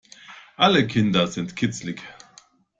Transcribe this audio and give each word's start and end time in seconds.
Alle 0.57 0.87
Kinder 0.87 1.27
sind 1.27 1.55
kitzelig. 1.55 2.01